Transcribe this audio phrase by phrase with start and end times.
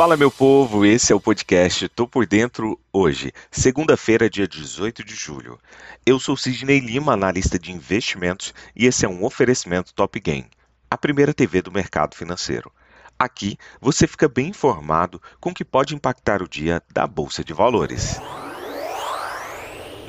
[0.00, 5.14] Fala, meu povo, esse é o podcast Tô Por Dentro hoje, segunda-feira, dia 18 de
[5.14, 5.58] julho.
[6.06, 10.48] Eu sou Sidney Lima, analista de investimentos, e esse é um oferecimento Top Game,
[10.90, 12.72] a primeira TV do mercado financeiro.
[13.18, 17.52] Aqui você fica bem informado com o que pode impactar o dia da Bolsa de
[17.52, 18.18] Valores.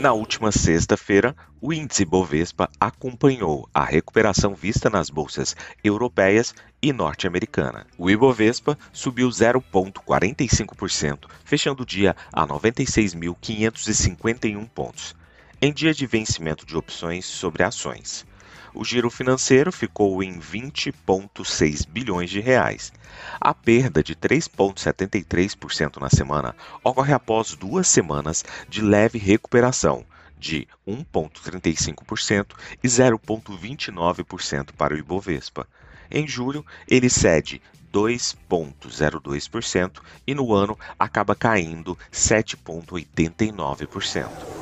[0.02, 7.86] Na última sexta-feira, o índice Bovespa acompanhou a recuperação vista nas bolsas europeias e norte-americana.
[8.00, 15.16] O Ibovespa subiu 0,45%, fechando o dia a 96.551 pontos,
[15.62, 18.26] em dia de vencimento de opções sobre ações
[18.74, 22.94] o giro financeiro ficou em 20,6 bilhões de reais.
[23.40, 30.06] A perda de 3,73% na semana ocorre após duas semanas de leve recuperação,
[30.38, 32.52] de 1,35%
[32.84, 35.68] e 0,29% para o Ibovespa.
[36.10, 37.62] Em julho, ele cede
[37.94, 44.61] 2,02% e no ano acaba caindo 7,89%.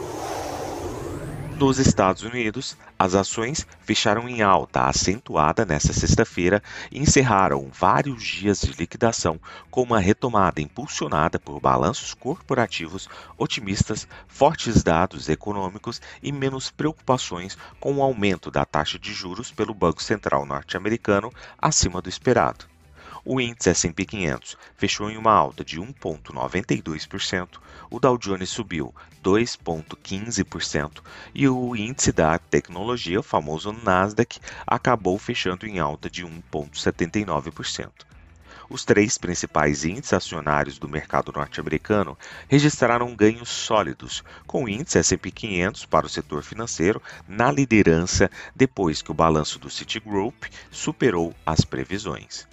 [1.59, 8.61] Nos Estados Unidos, as ações fecharam em alta acentuada nesta sexta-feira e encerraram vários dias
[8.61, 9.37] de liquidação
[9.69, 17.95] com uma retomada impulsionada por balanços corporativos otimistas, fortes dados econômicos e menos preocupações com
[17.95, 21.29] o aumento da taxa de juros pelo Banco Central norte-americano
[21.61, 22.78] acima do esperado.
[23.25, 31.01] O índice S&P 500 fechou em uma alta de 1,92%, o Dow Jones subiu 2,15%
[31.33, 38.09] e o índice da tecnologia, o famoso Nasdaq, acabou fechando em alta de 1,79%.
[38.69, 42.15] Os três principais índices acionários do mercado norte-americano
[42.47, 49.01] registraram ganhos sólidos, com o índice S&P 500 para o setor financeiro na liderança depois
[49.01, 52.47] que o balanço do Citigroup superou as previsões.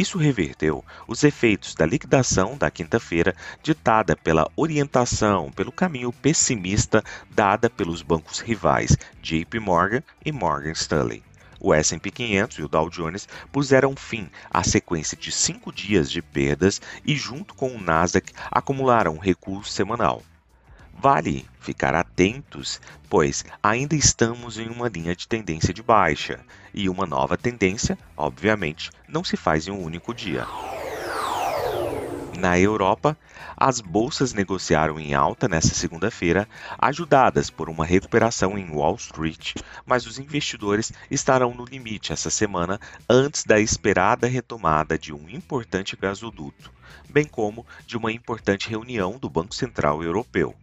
[0.00, 7.68] Isso reverteu os efeitos da liquidação da quinta-feira, ditada pela orientação pelo caminho pessimista dada
[7.68, 11.22] pelos bancos rivais JP Morgan e Morgan Stanley.
[11.60, 16.22] O S&P 500 e o Dow Jones puseram fim à sequência de cinco dias de
[16.22, 20.22] perdas e, junto com o Nasdaq, acumularam um recuo semanal.
[21.02, 22.78] Vale ficar atentos,
[23.08, 26.40] pois ainda estamos em uma linha de tendência de baixa,
[26.74, 30.46] e uma nova tendência, obviamente, não se faz em um único dia.
[32.38, 33.16] Na Europa,
[33.56, 36.46] as bolsas negociaram em alta nesta segunda-feira,
[36.78, 39.54] ajudadas por uma recuperação em Wall Street,
[39.86, 42.78] mas os investidores estarão no limite essa semana
[43.08, 46.70] antes da esperada retomada de um importante gasoduto,
[47.08, 50.54] bem como de uma importante reunião do Banco Central Europeu.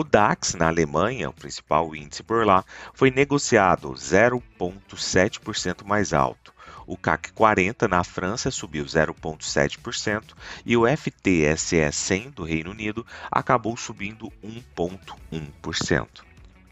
[0.00, 2.64] O DAX na Alemanha, o principal índice por lá,
[2.94, 6.54] foi negociado 0,7% mais alto.
[6.86, 13.76] O CAC 40 na França subiu 0,7% e o FTSE 100 do Reino Unido acabou
[13.76, 16.27] subindo 1,1%.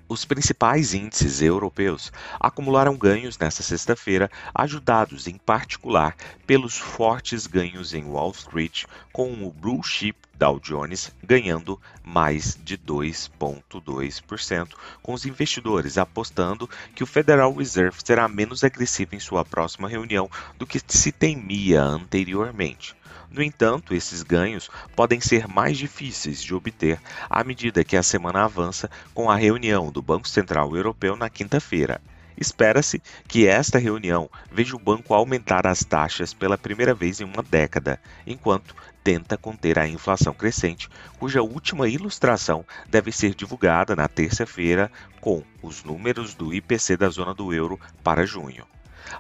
[0.09, 6.15] Os principais índices europeus acumularam ganhos nesta sexta-feira, ajudados em particular
[6.47, 12.79] pelos fortes ganhos em Wall Street, com o Blue Chip Dow Jones ganhando mais de
[12.79, 14.69] 2,2%,
[15.03, 20.31] com os investidores apostando que o Federal Reserve será menos agressivo em sua próxima reunião
[20.57, 22.95] do que se temia anteriormente.
[23.37, 26.99] No entanto, esses ganhos podem ser mais difíceis de obter
[27.29, 32.01] à medida que a semana avança com a reunião do Banco Central Europeu na quinta-feira.
[32.35, 37.43] Espera-se que esta reunião veja o banco aumentar as taxas pela primeira vez em uma
[37.43, 38.75] década, enquanto
[39.05, 45.85] tenta conter a inflação crescente, cuja última ilustração deve ser divulgada na terça-feira com os
[45.85, 48.65] números do IPC da zona do euro para junho.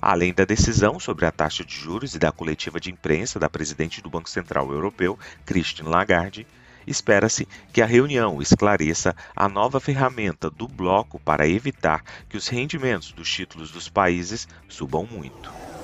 [0.00, 4.00] Além da decisão sobre a taxa de juros e da coletiva de imprensa da presidente
[4.00, 6.46] do Banco Central Europeu, Christine Lagarde,
[6.86, 13.12] espera-se que a reunião esclareça a nova ferramenta do bloco para evitar que os rendimentos
[13.12, 15.75] dos títulos dos países subam muito.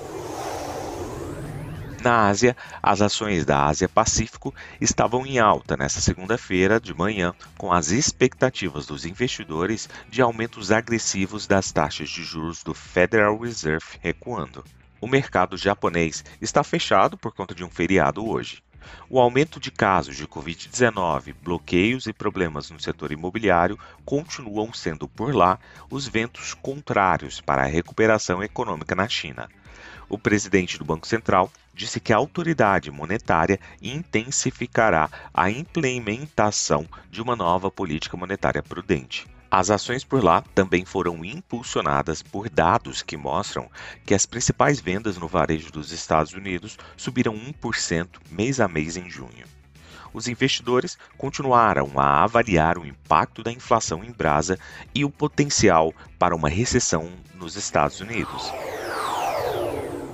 [2.02, 7.72] Na Ásia, as ações da Ásia Pacífico estavam em alta nesta segunda-feira de manhã, com
[7.72, 14.64] as expectativas dos investidores de aumentos agressivos das taxas de juros do Federal Reserve recuando.
[15.00, 18.64] O mercado japonês está fechado por conta de um feriado hoje.
[19.08, 25.32] O aumento de casos de Covid-19, bloqueios e problemas no setor imobiliário continuam sendo por
[25.32, 25.56] lá
[25.88, 29.48] os ventos contrários para a recuperação econômica na China.
[30.08, 37.34] O presidente do Banco Central disse que a autoridade monetária intensificará a implementação de uma
[37.34, 39.26] nova política monetária prudente.
[39.50, 43.70] As ações por lá também foram impulsionadas por dados que mostram
[44.06, 49.10] que as principais vendas no varejo dos Estados Unidos subiram 1% mês a mês em
[49.10, 49.44] junho.
[50.14, 54.58] Os investidores continuaram a avaliar o impacto da inflação em brasa
[54.94, 58.50] e o potencial para uma recessão nos Estados Unidos.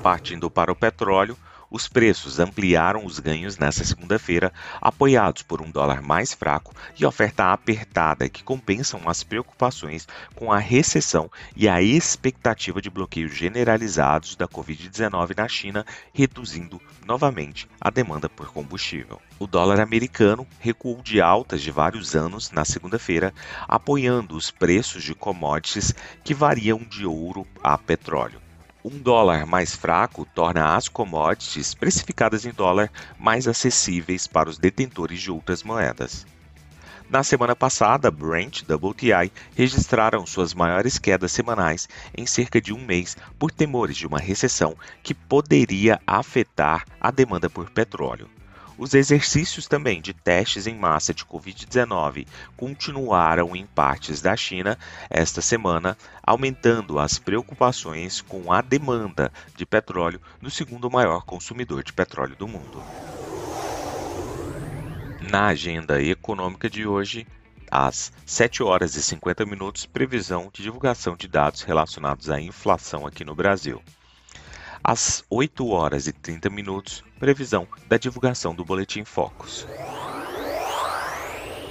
[0.09, 1.37] Partindo para o petróleo,
[1.71, 4.51] os preços ampliaram os ganhos nesta segunda-feira,
[4.81, 10.57] apoiados por um dólar mais fraco e oferta apertada que compensam as preocupações com a
[10.57, 15.85] recessão e a expectativa de bloqueios generalizados da Covid-19 na China,
[16.15, 19.21] reduzindo novamente a demanda por combustível.
[19.39, 23.35] O dólar americano recuou de altas de vários anos na segunda-feira,
[23.69, 25.95] apoiando os preços de commodities
[26.25, 28.48] que variam de ouro a petróleo.
[28.85, 35.21] Um dólar mais fraco torna as commodities precificadas em dólar mais acessíveis para os detentores
[35.21, 36.25] de outras moedas.
[37.11, 42.79] Na semana passada, Brent e WTI registraram suas maiores quedas semanais em cerca de um
[42.79, 48.29] mês por temores de uma recessão que poderia afetar a demanda por petróleo.
[48.79, 54.79] Os exercícios também de testes em massa de Covid-19 continuaram em partes da China
[55.11, 61.93] esta semana, aumentando as preocupações com a demanda de petróleo no segundo maior consumidor de
[61.93, 62.81] petróleo do mundo.
[65.29, 67.27] Na agenda econômica de hoje,
[67.69, 73.25] às 7 horas e 50 minutos, previsão de divulgação de dados relacionados à inflação aqui
[73.25, 73.83] no Brasil.
[74.91, 79.69] Às 8 horas e 30 minutos, previsão da divulgação do Boletim Focus.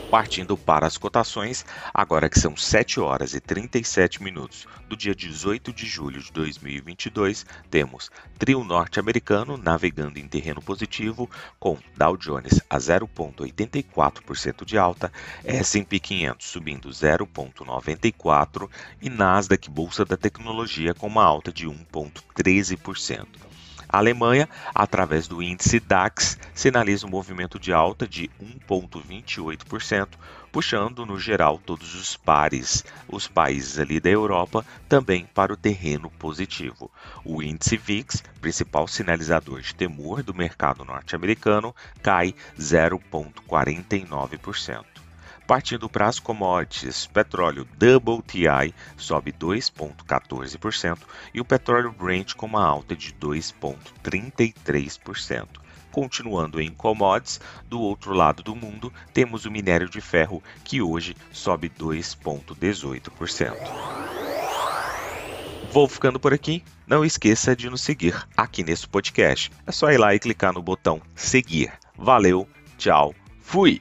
[0.10, 5.74] Partindo para as cotações, agora que são 7 horas e 37 minutos do dia 18
[5.74, 8.10] de julho de 2022, temos
[8.40, 15.12] trio norte-americano navegando em terreno positivo, com Dow Jones a 0,84% de alta,
[15.44, 18.70] S&P 500 subindo 0,94%
[19.02, 23.47] e Nasdaq Bolsa da Tecnologia com uma alta de 1,13%.
[23.90, 28.30] A Alemanha, através do índice DAX, sinaliza um movimento de alta de
[28.70, 30.10] 1,28%,
[30.52, 36.10] puxando no geral todos os pares, os países ali da Europa, também para o terreno
[36.12, 36.92] positivo.
[37.24, 45.07] O índice VIX, principal sinalizador de temor do mercado norte-americano, cai 0,49%.
[45.48, 50.98] Partindo para as commodities, petróleo WTI sobe 2,14%
[51.34, 55.48] e o petróleo Brent com uma alta de 2,33%.
[55.90, 61.16] Continuando em commodities, do outro lado do mundo, temos o minério de ferro, que hoje
[61.32, 63.56] sobe 2,18%.
[65.72, 66.62] Vou ficando por aqui.
[66.86, 69.50] Não esqueça de nos seguir aqui nesse podcast.
[69.66, 71.72] É só ir lá e clicar no botão seguir.
[71.98, 72.46] Valeu,
[72.78, 73.80] tchau, fui!